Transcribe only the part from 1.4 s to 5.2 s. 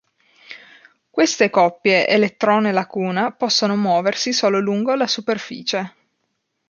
coppie elettrone-lacuna possono muoversi solo lungo la